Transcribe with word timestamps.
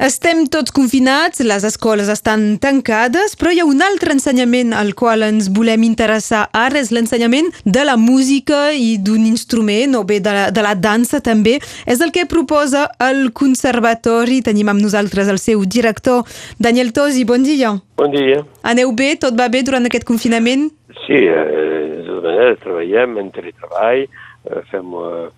Estem 0.00 0.46
tots 0.48 0.72
confinats, 0.72 1.42
les 1.44 1.64
escoles 1.68 2.08
estan 2.08 2.54
tancades, 2.56 3.34
però 3.36 3.50
hi 3.52 3.58
ha 3.60 3.66
un 3.68 3.82
altre 3.84 4.14
ensenyament 4.16 4.70
al 4.72 4.94
qual 4.96 5.20
ens 5.26 5.50
volem 5.52 5.82
interessar 5.84 6.46
ara, 6.56 6.80
és 6.80 6.88
l'ensenyament 6.88 7.50
de 7.66 7.82
la 7.84 7.98
música 8.00 8.70
i 8.72 8.94
d'un 8.96 9.26
instrument, 9.28 9.98
o 9.98 10.00
bé 10.08 10.16
de 10.24 10.32
la, 10.32 10.46
de 10.56 10.62
la 10.64 10.72
dansa 10.72 11.20
també. 11.20 11.58
És 11.84 12.00
el 12.00 12.14
que 12.16 12.24
proposa 12.24 12.86
el 13.10 13.28
Conservatori. 13.36 14.38
Tenim 14.46 14.70
amb 14.72 14.80
nosaltres 14.80 15.28
el 15.28 15.36
seu 15.42 15.66
director, 15.68 16.24
Daniel 16.56 16.94
Tosi. 16.96 17.26
Bon 17.28 17.44
dia. 17.44 17.74
Bon 18.00 18.08
dia. 18.08 18.40
Aneu 18.72 18.94
bé? 18.96 19.10
Tot 19.20 19.36
va 19.36 19.50
bé 19.52 19.60
durant 19.68 19.84
aquest 19.84 20.08
confinament? 20.08 20.70
Sí, 21.04 21.20
eh, 21.28 22.00
de 22.08 22.16
manera 22.24 22.56
treballem 22.64 23.20
en 23.20 23.30
teletreball, 23.36 24.08
eh, 24.08 24.64
fem... 24.72 24.96
Eh, 24.96 25.28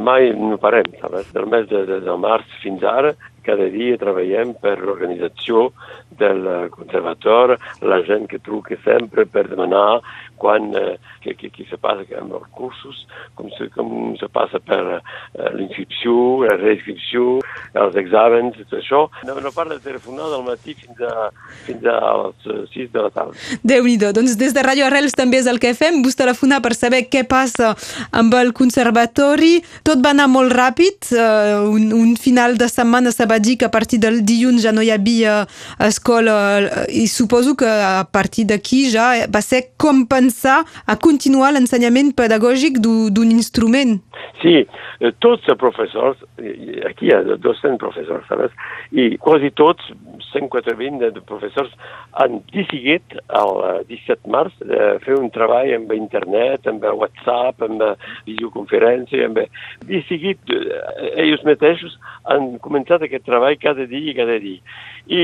mai 0.00 0.30
no 0.38 0.56
parem, 0.62 0.86
saps? 1.02 1.26
Del 1.34 1.50
mes 1.50 1.66
de, 1.68 1.82
de, 1.84 1.98
de 2.06 2.14
març 2.22 2.46
fins 2.62 2.84
ara 2.86 3.10
cada 3.46 3.68
dia 3.72 3.98
treballem 4.00 4.54
per 4.60 4.78
l'organització 4.80 5.70
del 6.20 6.68
conservatori, 6.74 7.56
la 7.86 8.00
gent 8.06 8.26
que 8.30 8.40
truca 8.42 8.76
sempre 8.84 9.26
per 9.26 9.46
demanar 9.48 10.00
quan, 10.40 10.70
eh, 10.74 10.96
què, 11.20 11.34
què, 11.36 11.50
què 11.52 11.66
se 11.68 11.76
passa 11.80 12.04
amb 12.20 12.32
els 12.38 12.48
cursos, 12.56 13.02
com 13.36 13.50
se, 13.56 13.68
com 13.74 14.14
se 14.20 14.28
passa 14.32 14.60
per 14.64 14.80
eh, 14.96 15.50
l'inscripció, 15.56 16.14
la 16.48 16.56
reinscripció, 16.56 17.26
els 17.82 17.98
exàmens, 18.00 18.56
tot 18.62 18.78
això. 18.80 19.02
No, 19.28 19.36
no 19.44 19.52
parla 19.52 19.76
de 19.76 19.84
telefonar 19.84 20.30
del 20.32 20.46
matí 20.48 20.74
fins 20.78 21.02
a, 21.04 21.28
fins 21.66 21.84
a 21.84 21.98
les 22.22 22.70
6 22.72 22.92
de 22.94 23.04
la 23.04 23.12
tarda. 23.12 23.36
déu 23.62 23.84
nhi 23.84 23.98
Doncs 24.00 24.38
des 24.40 24.54
de 24.56 24.62
Radio 24.64 24.86
Arrels 24.88 25.12
també 25.16 25.42
és 25.42 25.48
el 25.50 25.60
que 25.60 25.74
fem, 25.76 26.00
vos 26.02 26.16
telefonar 26.16 26.62
per 26.64 26.72
saber 26.74 27.02
què 27.12 27.26
passa 27.28 27.74
amb 28.16 28.34
el 28.38 28.54
conservatori. 28.56 29.60
Tot 29.84 30.00
va 30.00 30.14
anar 30.14 30.30
molt 30.32 30.54
ràpid, 30.56 31.10
uh, 31.12 31.68
un, 31.68 31.90
un 31.92 32.16
final 32.16 32.56
de 32.60 32.68
setmana 32.70 33.12
se 33.12 33.28
va 33.30 33.38
dir 33.38 33.56
que 33.58 33.68
a 33.68 33.72
partir 33.72 34.00
del 34.02 34.20
dilluns 34.26 34.64
ja 34.64 34.72
no 34.74 34.82
hi 34.82 34.90
havia 34.90 35.44
escola 35.86 36.36
i 36.88 37.06
suposo 37.08 37.54
que 37.56 37.68
a 37.68 38.04
partir 38.04 38.46
d'aquí 38.50 38.82
ja 38.90 39.26
va 39.30 39.42
ser 39.44 39.62
com 39.80 40.04
pensar 40.10 40.60
a 40.86 40.96
continuar 40.96 41.52
l'ensenyament 41.54 42.14
pedagògic 42.16 42.80
d'un 42.82 43.30
instrument. 43.30 44.00
Sí, 44.40 44.56
eh, 44.64 45.12
tots 45.20 45.48
els 45.48 45.58
professors, 45.60 46.20
aquí 46.88 47.08
hi 47.08 47.14
ha 47.14 47.22
200 47.36 47.78
professors, 47.80 48.26
saps? 48.28 48.54
I 48.92 49.16
quasi 49.20 49.50
tots, 49.56 49.84
120 50.32 51.10
de 51.14 51.22
professors, 51.26 51.72
han 52.20 52.40
decidit 52.52 53.16
el 53.40 53.52
17 53.90 54.30
març 54.32 54.56
fer 55.04 55.16
un 55.18 55.28
treball 55.34 55.72
amb 55.76 55.92
internet, 55.96 56.66
amb 56.70 56.84
WhatsApp, 56.84 57.62
amb 57.66 57.84
videoconferència, 58.28 59.28
amb... 59.28 59.42
Decidit, 59.90 60.52
eh, 60.54 61.12
ells 61.24 61.44
mateixos 61.46 61.96
han 62.30 62.54
començat 62.64 63.04
aquest 63.04 63.19
treball 63.26 63.58
cada 63.60 63.86
dia 63.90 64.12
i 64.12 64.16
cada 64.16 64.38
dia. 64.42 64.60
I 65.06 65.22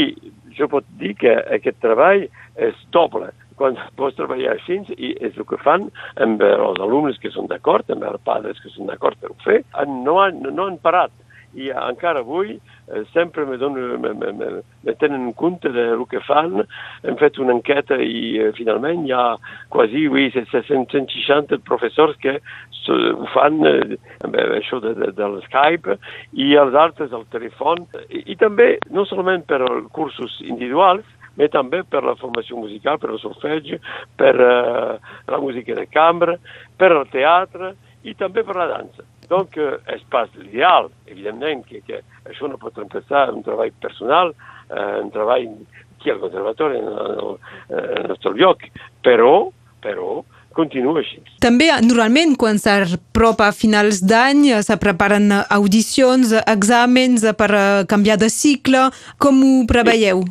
jo 0.57 0.69
pot 0.73 0.87
dir 1.01 1.15
que 1.21 1.35
aquest 1.59 1.81
treball 1.85 2.27
és 2.57 2.79
doble 2.97 3.33
quan 3.57 3.77
pots 3.97 4.17
treballar 4.19 4.55
així 4.55 4.83
i 4.97 5.15
és 5.25 5.37
el 5.37 5.47
que 5.49 5.59
fan 5.65 5.89
amb 6.23 6.43
els 6.45 6.81
alumnes 6.85 7.19
que 7.23 7.33
són 7.33 7.49
d'acord, 7.49 7.89
amb 7.91 8.05
els 8.05 8.21
pares 8.25 8.61
que 8.61 8.73
són 8.75 8.91
d'acord 8.91 9.19
per 9.21 9.33
ho 9.33 9.39
fer, 9.45 9.63
no 10.05 10.19
han, 10.21 10.43
no 10.53 10.69
han 10.69 10.77
parat 10.85 11.15
i 11.55 11.71
encara 11.71 12.21
avui 12.21 12.55
eh, 12.57 13.05
sempre 13.13 13.45
me, 13.47 13.57
dono, 13.57 13.99
me, 13.99 14.13
me, 14.13 14.33
me, 14.33 14.49
me 14.83 14.95
tenen 15.01 15.29
en 15.29 15.33
compte 15.33 15.71
del 15.73 16.05
que 16.11 16.21
fan. 16.27 16.63
Hem 17.03 17.19
fet 17.21 17.39
una 17.43 17.55
enquesta 17.57 17.99
i 18.03 18.37
eh, 18.41 18.53
finalment 18.59 19.07
hi 19.07 19.15
ha 19.15 19.37
quasi 19.73 20.07
oui, 20.09 20.29
160 20.35 21.61
professors 21.67 22.17
que 22.23 22.39
ho 22.87 23.27
fan 23.33 23.63
eh, 23.67 23.99
amb 24.27 24.37
això 24.59 24.81
de, 24.83 24.95
de, 24.99 25.11
de 25.17 25.31
l'Skype 25.33 25.99
i 26.39 26.53
els 26.61 26.75
altres 26.75 27.13
al 27.13 27.27
telèfon. 27.33 27.87
I, 28.09 28.27
I 28.35 28.39
també, 28.41 28.77
no 28.91 29.07
solament 29.09 29.47
per 29.49 29.63
cursos 29.97 30.41
individuals, 30.45 31.07
però 31.37 31.53
també 31.53 31.83
per 31.85 32.03
la 32.05 32.17
formació 32.17 32.57
musical, 32.57 32.99
per 32.99 33.11
el 33.13 33.21
solfeig, 33.21 33.75
per 34.17 34.35
uh, 34.41 34.97
la 35.29 35.41
música 35.43 35.75
de 35.77 35.85
cambra, 35.87 36.39
per 36.79 36.93
el 36.95 37.05
teatre 37.12 37.75
i 38.05 38.15
també 38.15 38.45
per 38.47 38.56
la 38.56 38.71
dansa. 38.71 39.05
Donc, 39.28 39.56
eh, 39.56 39.78
és 39.94 40.04
pas 40.12 40.31
l'ideal, 40.38 40.91
evidentment, 41.10 41.64
que, 41.66 41.82
que 41.87 42.03
això 42.28 42.50
no 42.50 42.60
pot 42.62 42.76
reemplaçar 42.78 43.28
un 43.34 43.42
treball 43.47 43.72
personal, 43.82 44.32
eh, 44.70 45.03
un 45.03 45.10
treball 45.14 45.48
aquí 45.97 46.12
al 46.12 46.22
conservatori, 46.22 46.78
en 46.78 46.88
el, 46.92 47.37
en 47.75 47.84
el 47.98 48.09
nostre 48.12 48.34
lloc, 48.38 48.64
però, 49.03 49.50
però, 49.82 50.22
continua 50.56 51.03
així. 51.03 51.20
També, 51.44 51.69
normalment, 51.84 52.32
quan 52.41 52.60
s'apropa 52.62 53.50
a 53.50 53.56
finals 53.56 54.00
d'any, 54.00 54.48
se 54.64 54.78
preparen 54.81 55.28
audicions, 55.43 56.32
exàmens 56.47 57.26
per 57.37 57.50
canviar 57.91 58.16
de 58.22 58.32
cicle. 58.32 58.88
Com 59.20 59.43
ho 59.44 59.54
preveieu? 59.69 60.25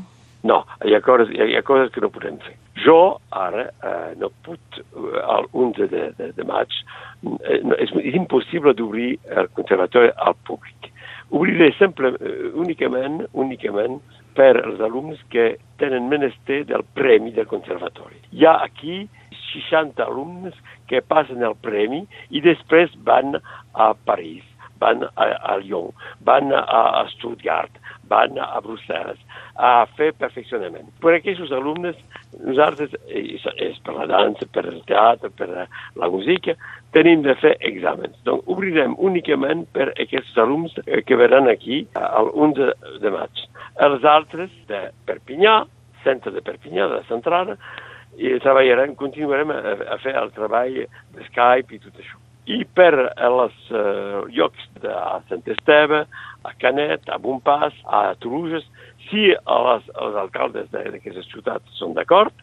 No, 0.46 0.62
hi 0.86 0.94
ha 0.94 1.02
coses, 1.02 1.32
hi 1.34 1.56
ha 1.58 1.64
coses 1.66 1.92
que 1.94 2.04
no 2.04 2.12
podem 2.14 2.38
fer. 2.44 2.56
Jo 2.84 3.18
ara 3.34 3.70
eh, 3.72 4.12
no 4.22 4.30
puc, 4.46 4.78
eh, 4.78 5.22
el 5.38 5.48
11 5.54 5.88
de, 5.94 6.04
de, 6.20 6.32
de 6.38 6.46
maig, 6.46 6.74
eh, 7.24 7.62
no, 7.64 7.78
és, 7.82 7.94
és 8.04 8.18
impossible 8.20 8.76
d'obrir 8.78 9.16
el 9.34 9.50
conservatori 9.58 10.12
al 10.28 10.38
públic. 10.48 10.92
Obriré 11.34 11.72
sempre, 11.80 12.14
eh, 12.20 12.52
únicament, 12.62 13.24
únicament 13.34 13.98
per 14.38 14.54
als 14.62 14.82
alumnes 14.84 15.22
que 15.34 15.56
tenen 15.82 16.12
menester 16.12 16.62
del 16.70 16.84
premi 16.94 17.34
del 17.34 17.48
conservatori. 17.50 18.20
Hi 18.36 18.46
ha 18.46 18.60
aquí 18.68 19.06
60 19.54 20.04
alumnes 20.04 20.54
que 20.92 21.02
passen 21.02 21.42
el 21.48 21.56
premi 21.64 22.04
i 22.30 22.44
després 22.44 22.94
van 23.08 23.40
a 23.74 23.94
París, 24.06 24.44
van 24.82 25.06
a, 25.14 25.30
a 25.54 25.58
Lyon, 25.62 25.92
van 26.28 26.52
a, 26.54 26.64
a 27.02 27.04
Stuttgart, 27.14 27.82
van 28.10 28.38
a 28.38 28.60
Brussel·les 28.62 29.20
a 29.56 29.86
fer 29.98 30.12
perfeccionament. 30.20 30.90
Per 31.02 31.16
aquests 31.16 31.54
alumnes, 31.56 31.98
nosaltres, 32.44 32.94
és, 33.08 33.46
és 33.64 33.78
per 33.86 33.96
la 33.96 34.08
dansa, 34.12 34.48
per 34.54 34.66
el 34.70 34.82
teatre, 34.90 35.32
per 35.40 35.48
la 35.56 36.10
música, 36.12 36.58
tenim 36.96 37.24
de 37.26 37.36
fer 37.40 37.56
exàmens. 37.72 38.18
Donc, 38.28 38.44
obrirem 38.52 38.98
únicament 39.00 39.66
per 39.76 39.92
aquests 39.94 40.36
alumnes 40.42 40.76
que 41.08 41.20
venen 41.20 41.50
aquí 41.52 41.86
el 42.02 42.32
11 42.34 43.00
de 43.04 43.16
maig. 43.16 43.48
Els 43.88 44.06
altres 44.08 44.52
de 44.70 44.86
Perpinyà, 45.08 45.64
centre 46.04 46.32
de 46.36 46.44
Perpinyà, 46.46 46.90
de 46.92 47.02
la 47.02 47.10
centrala, 47.10 47.58
i 48.16 48.38
treballarem, 48.44 48.96
continuarem 48.96 49.52
a, 49.52 49.76
a 49.96 49.98
fer 50.04 50.16
el 50.20 50.32
treball 50.36 50.78
de 50.86 51.28
Skype 51.32 51.76
i 51.76 51.84
tot 51.84 52.00
això. 52.00 52.25
I 52.46 52.62
per 52.78 52.94
els 53.10 53.56
uh, 53.74 54.26
llocs 54.30 54.68
de 54.84 54.96
Sant 55.30 55.46
Esteve, 55.50 56.04
a 56.46 56.52
Canet, 56.62 57.08
a 57.10 57.18
Bonpas, 57.18 57.74
a 57.90 58.14
Toulouse, 58.22 58.62
si 59.08 59.32
els, 59.34 59.88
els 60.02 60.18
alcaldes 60.22 60.70
d'aquestes 60.74 61.30
ciutats 61.32 61.80
són 61.80 61.96
d'acord, 61.98 62.34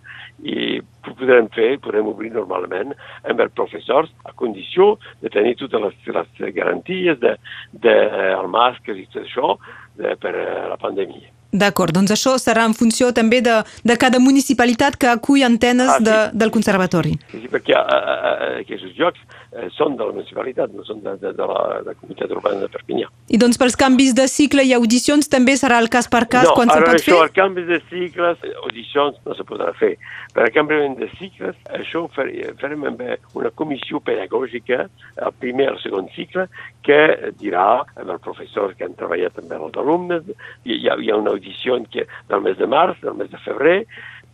i 0.43 0.81
podrem 1.07 1.47
fer, 1.55 1.77
podrem 1.83 2.09
obrir 2.11 2.33
normalment 2.35 2.95
amb 3.31 3.43
els 3.45 3.55
professors 3.55 4.11
a 4.27 4.35
condició 4.39 4.97
de 5.23 5.31
tenir 5.31 5.55
totes 5.61 5.85
les, 5.85 6.01
les 6.17 6.57
garanties 6.57 7.21
de, 7.23 7.37
de, 7.85 7.95
el 8.33 8.51
màsques 8.51 8.99
i 8.99 9.07
tot 9.13 9.23
això 9.23 9.55
de, 10.01 10.17
per 10.23 10.35
la 10.73 10.81
pandèmia. 10.83 11.31
D'acord, 11.53 11.93
doncs 11.93 12.15
això 12.15 12.39
serà 12.41 12.65
en 12.65 12.73
funció 12.73 13.11
també 13.13 13.43
de, 13.45 13.59
de 13.85 13.97
cada 14.01 14.17
municipalitat 14.23 14.97
que 14.97 15.11
acull 15.11 15.45
antenes 15.45 15.91
ah, 15.93 15.99
sí. 15.99 16.07
de, 16.09 16.17
del 16.33 16.53
conservatori. 16.55 17.13
Sí, 17.29 17.43
sí 17.43 17.51
perquè 17.53 17.77
a, 17.77 17.83
a, 17.83 17.99
a, 18.17 18.47
aquests 18.63 18.95
jocs 18.97 19.21
eh, 19.53 19.69
són 19.77 19.99
de 19.99 20.07
la 20.09 20.15
municipalitat, 20.17 20.73
no 20.73 20.87
són 20.89 21.03
de, 21.05 21.13
de, 21.21 21.35
de, 21.37 21.49
la, 21.51 21.83
de 21.85 21.95
comunitat 21.99 22.33
urbana 22.33 22.65
de 22.65 22.71
Perpinyà. 22.73 23.11
I 23.29 23.41
doncs 23.43 23.61
pels 23.61 23.77
canvis 23.77 24.15
de 24.17 24.25
cicle 24.33 24.65
i 24.65 24.73
audicions 24.79 25.29
també 25.29 25.59
serà 25.61 25.83
el 25.85 25.91
cas 25.93 26.09
per 26.09 26.25
cas 26.33 26.49
no, 26.49 26.57
quan 26.57 26.73
se 26.73 26.79
pot 26.81 26.95
això, 26.95 27.05
fer? 27.05 27.19
No, 27.19 27.27
els 27.29 27.37
canvis 27.37 27.69
de 27.69 27.81
cicles, 27.91 28.49
audicions 28.65 29.21
no 29.29 29.37
se 29.37 29.47
podrà 29.53 29.75
fer. 29.77 29.93
Per 30.33 30.47
el 30.47 30.53
canvi 30.57 30.81
de 30.97 31.11
cicles, 31.19 31.59
això 31.77 32.07
farem 32.17 32.89
amb 32.89 33.05
una 33.37 33.53
comissió 33.53 34.01
pedagògica, 34.01 34.87
el 35.21 35.37
primer 35.45 35.69
i 35.69 35.73
el 35.75 35.81
segon 35.85 36.09
cicle, 36.17 36.49
que 36.87 36.99
dirà 37.43 37.83
amb 38.01 38.09
els 38.09 38.25
professors 38.25 38.73
que 38.79 38.89
han 38.89 38.97
treballat 38.97 39.37
amb 39.43 39.53
els 39.59 39.77
alumnes, 39.85 40.25
hi 40.65 40.81
hi 40.83 41.11
ha 41.13 41.21
una 41.21 41.37
audició 41.43 41.79
que, 41.91 42.07
del 42.29 42.43
mes 42.43 42.59
de 42.59 42.67
març, 42.67 43.01
del 43.03 43.19
mes 43.19 43.31
de 43.31 43.39
febrer, 43.43 43.85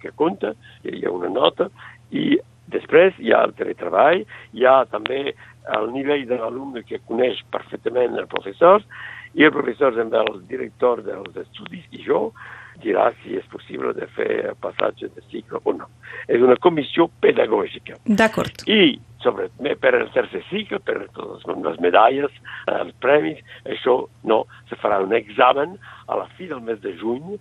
que 0.00 0.12
compta, 0.12 0.54
hi 0.84 1.04
ha 1.04 1.10
una 1.10 1.28
nota, 1.32 1.68
i 2.12 2.38
després 2.68 3.16
hi 3.18 3.32
ha 3.32 3.44
el 3.48 3.54
teletreball, 3.56 4.24
hi 4.52 4.64
ha 4.64 4.84
també 4.92 5.34
el 5.76 5.90
nivell 5.92 6.26
de 6.28 6.38
l'alumne 6.38 6.84
que 6.84 7.00
coneix 7.08 7.40
perfectament 7.52 8.16
el 8.16 8.28
professor, 8.28 8.84
i 9.34 9.44
el 9.44 9.52
professor 9.52 9.98
amb 10.00 10.14
el 10.14 10.40
director 10.48 11.02
dels 11.06 11.36
estudis 11.44 11.84
i 11.92 12.04
jo 12.06 12.28
dirà 12.82 13.08
si 13.22 13.34
és 13.38 13.46
possible 13.50 13.92
de 13.96 14.06
fer 14.14 14.54
passatge 14.62 15.08
de 15.14 15.22
cicle 15.32 15.60
o 15.64 15.74
no. 15.74 15.88
És 16.30 16.42
una 16.44 16.56
comissió 16.62 17.08
pedagògica. 17.22 17.98
D'acord. 18.06 18.62
I 18.70 18.98
sobre, 19.22 19.48
per 19.82 19.94
el 19.98 20.06
tercer 20.14 20.44
cicle, 20.48 20.78
per 20.86 21.08
totes 21.16 21.46
les 21.64 21.80
medalles, 21.82 22.34
els 22.70 22.94
premis, 23.02 23.40
això 23.66 24.00
no, 24.30 24.44
se 24.70 24.78
farà 24.78 25.00
un 25.02 25.14
examen 25.16 25.76
a 26.06 26.20
la 26.20 26.28
fi 26.36 26.46
del 26.50 26.62
mes 26.64 26.78
de 26.84 26.94
juny 27.00 27.36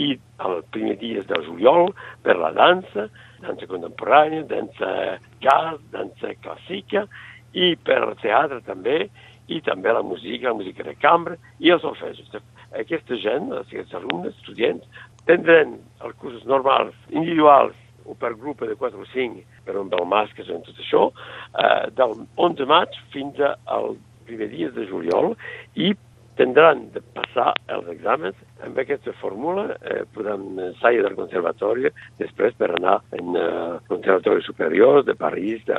i 0.00 0.12
al 0.42 0.62
primer 0.74 0.96
dia 0.98 1.22
de 1.26 1.42
juliol 1.46 1.92
per 2.26 2.36
la 2.40 2.50
dansa, 2.56 3.08
dansa 3.44 3.70
contemporània, 3.70 4.46
dansa 4.50 5.18
jazz, 5.42 5.82
dansa 5.94 6.34
clàssica 6.42 7.06
i 7.54 7.74
per 7.82 8.02
teatre 8.22 8.60
també, 8.66 9.04
i 9.48 9.60
també 9.66 9.92
la 9.92 10.02
música, 10.02 10.48
la 10.48 10.58
música 10.58 10.84
de 10.86 10.94
cambra 10.94 11.36
i 11.58 11.70
els 11.70 11.82
solfegis. 11.82 12.30
aquesta 12.78 13.16
gent, 13.18 13.52
aquests 13.52 13.94
alumnes, 13.94 14.36
estudiants, 14.38 14.84
tindran 15.26 15.78
els 16.04 16.16
cursos 16.22 16.44
normals, 16.46 16.94
individuals, 17.10 17.74
o 18.06 18.14
per 18.14 18.34
grup 18.34 18.62
de 18.66 18.76
4 18.76 19.00
o 19.00 19.06
5, 19.12 19.42
per 19.64 19.76
un 19.78 19.90
bel 19.90 20.06
masques 20.06 20.48
en 20.48 20.62
tot 20.66 20.78
això, 20.78 21.10
eh, 21.58 21.90
del 21.96 22.14
11 22.36 22.56
de 22.62 22.66
maig 22.66 22.96
fins 23.12 23.40
al 23.66 23.96
primer 24.26 24.48
dia 24.48 24.70
de 24.70 24.86
juliol 24.86 25.34
i 25.74 25.94
tindran 26.40 26.86
de 26.94 27.02
passar 27.14 27.52
els 27.74 27.88
exàmens 27.92 28.38
amb 28.64 28.78
aquesta 28.80 29.12
fórmula 29.20 29.66
eh, 29.84 30.02
podem 30.14 30.58
sair 30.80 31.02
del 31.04 31.16
conservatori 31.18 31.90
després 32.20 32.56
per 32.60 32.70
anar 32.76 32.98
en 33.16 33.36
uh, 33.36 33.78
conservatori 33.88 34.44
superior 34.44 35.02
de 35.04 35.14
París, 35.16 35.62
de, 35.68 35.78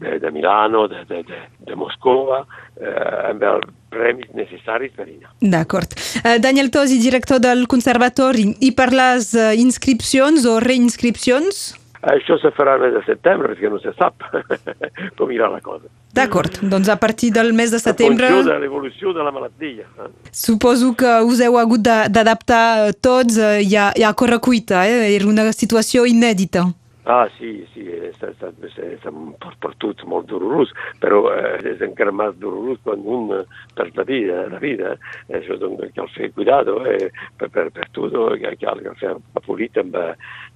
de, 0.00 0.16
de 0.22 0.32
Milano, 0.34 0.86
de, 0.92 1.04
de, 1.08 1.22
de, 1.28 1.40
de 1.68 1.76
Moscova, 1.78 2.42
eh, 2.80 2.92
amb 3.30 3.44
els 3.52 3.68
premis 3.92 4.32
necessaris 4.36 4.94
per 4.96 5.06
anar. 5.08 5.32
D'acord. 5.54 5.96
Uh, 6.22 6.38
Daniel 6.40 6.72
Tosi, 6.72 7.00
director 7.02 7.40
del 7.42 7.66
conservatori, 7.68 8.48
i 8.64 8.72
per 8.76 8.90
les 8.96 9.32
uh, 9.36 9.52
inscripcions 9.56 10.48
o 10.48 10.58
reinscripcions? 10.64 11.81
Això 12.02 12.34
se 12.42 12.50
farà 12.50 12.74
el 12.74 12.82
mes 12.82 12.94
de 12.96 13.02
setembre, 13.06 13.52
perquè 13.52 13.68
no 13.70 13.78
se 13.78 13.92
sap 13.94 14.24
com 15.18 15.30
irà 15.30 15.46
la 15.52 15.60
cosa. 15.62 15.86
D'acord, 16.12 16.58
doncs 16.66 16.90
a 16.90 16.96
partir 16.98 17.30
del 17.30 17.52
mes 17.54 17.70
de 17.70 17.78
setembre... 17.78 18.26
En 18.26 18.40
funció 18.40 18.50
de 18.50 18.58
l'evolució 18.58 19.12
de 19.14 19.22
la 19.22 19.30
malaltia. 19.30 19.86
Eh? 19.86 20.08
Suposo 20.34 20.96
que 20.98 21.12
us 21.22 21.40
heu 21.46 21.60
hagut 21.60 21.84
d'adaptar 21.86 22.90
tots 22.98 23.38
eh, 23.38 23.62
i 23.62 23.78
a, 23.78 23.92
i 23.94 24.02
a 24.02 24.10
correcuita, 24.18 24.82
eh? 24.90 25.12
era 25.14 25.30
una 25.30 25.46
situació 25.54 26.02
inèdita. 26.10 26.66
Ah, 27.06 27.28
sí, 27.38 27.64
sí, 27.74 27.86
és, 28.12 28.44
és, 28.68 28.78
és, 28.92 29.08
per, 29.42 29.54
per 29.62 29.72
tots 29.82 30.06
molt 30.08 30.28
dolorós, 30.30 30.72
però 31.02 31.24
eh, 31.32 31.58
és 31.72 31.82
encara 31.84 32.14
més 32.14 32.36
dolorós 32.42 32.80
quan 32.84 33.02
un 33.02 33.32
per 33.76 33.88
la 33.96 34.04
vida, 34.08 34.46
la 34.52 34.60
vida, 34.62 34.94
això 35.32 35.56
doncs 35.60 35.92
cal 35.96 36.10
fer 36.14 36.30
cuidado 36.36 36.78
eh, 36.88 37.10
per, 37.38 37.48
per, 37.54 37.68
per 37.74 37.88
tot, 37.96 38.14
cal, 38.42 38.82
cal 38.84 38.98
fer 39.00 39.14
apolit 39.38 39.78
amb, 39.80 39.96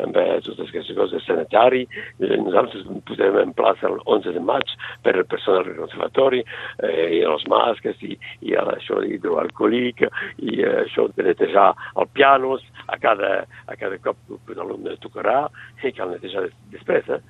amb 0.02 0.16
totes 0.16 0.68
aquestes 0.68 0.96
coses 0.96 1.26
sanitari. 1.26 1.84
Eh, 2.20 2.36
nosaltres 2.40 2.86
posem 3.08 3.38
en 3.40 3.54
plaça 3.56 3.88
el 3.90 3.98
11 4.04 4.34
de 4.36 4.42
maig 4.44 4.74
per 5.04 5.16
el 5.16 5.26
personal 5.30 5.64
del 5.66 5.80
conservatori, 5.80 6.42
eh, 6.82 7.08
i 7.18 7.22
els 7.26 7.46
masques, 7.50 8.00
i, 8.02 8.16
i 8.46 8.56
això 8.60 9.00
d'hidroalcohòlic, 9.02 10.06
i 10.42 10.60
eh, 10.62 10.74
això 10.84 11.08
de 11.16 11.28
netejar 11.30 11.72
els 11.96 12.12
pianos, 12.16 12.64
a 12.86 12.98
cada, 13.02 13.32
a 13.66 13.78
cada 13.78 13.98
cop 14.02 14.20
que 14.46 14.56
l'alumne 14.56 14.96
tocarà, 15.02 15.46
i 15.82 15.92
cal 15.96 16.14
netejar 16.14 16.48
després, 16.74 17.08
eh? 17.10 17.22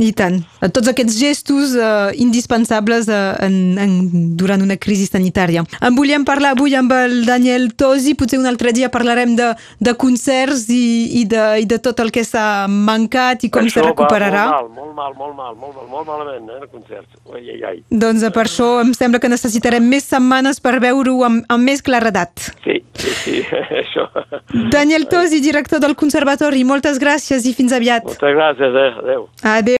I 0.00 0.10
tant. 0.16 0.38
Tots 0.72 0.88
aquests 0.90 1.16
gestos 1.20 1.74
uh, 1.76 2.08
indispensables 2.16 3.08
uh, 3.12 3.36
en, 3.44 3.56
en, 3.78 3.92
durant 4.38 4.62
una 4.64 4.78
crisi 4.80 5.04
sanitària. 5.08 5.64
En 5.84 5.96
volíem 5.96 6.24
parlar 6.24 6.54
avui 6.56 6.74
amb 6.78 6.92
el 6.96 7.26
Daniel 7.28 7.68
Tosi, 7.78 8.14
potser 8.18 8.40
un 8.40 8.48
altre 8.48 8.72
dia 8.76 8.88
parlarem 8.92 9.36
de, 9.36 9.50
de 9.78 9.94
concerts 10.00 10.66
i, 10.72 11.20
i, 11.20 11.26
de, 11.28 11.44
i 11.64 11.68
de 11.68 11.80
tot 11.82 12.00
el 12.00 12.12
que 12.14 12.24
s'ha 12.24 12.66
mancat 12.70 13.44
i 13.44 13.52
com 13.52 13.68
se 13.68 13.84
recuperarà. 13.84 14.46
Molt 14.50 14.72
mal, 14.72 14.72
molt 14.80 14.96
mal, 14.96 15.14
molt 15.20 15.36
mal, 15.36 15.58
molt, 15.60 15.84
molt 15.92 16.08
malament, 16.08 16.48
eh, 16.48 16.62
el 16.64 16.70
concerts. 16.72 17.20
Ai, 17.34 17.44
ai, 17.44 17.60
ai. 17.72 17.82
Doncs 17.90 18.24
per 18.32 18.46
això 18.48 18.72
em 18.80 18.94
sembla 18.96 19.20
que 19.20 19.30
necessitarem 19.32 19.84
més 19.84 20.08
setmanes 20.08 20.62
per 20.64 20.78
veure-ho 20.82 21.20
amb, 21.28 21.44
amb 21.52 21.68
més 21.68 21.84
claredat. 21.84 22.50
Sí, 22.64 22.79
sí, 23.00 23.14
sí, 23.16 23.36
això. 23.82 24.06
Daniel 24.72 25.06
Tosi, 25.10 25.40
director 25.44 25.80
del 25.82 25.96
Conservatori, 25.98 26.64
moltes 26.68 27.00
gràcies 27.02 27.46
i 27.48 27.54
fins 27.56 27.72
aviat. 27.76 28.06
Moltes 28.08 28.36
gràcies, 28.36 28.76
eh? 28.84 28.90
adeu. 29.04 29.26
Adeu. 29.42 29.66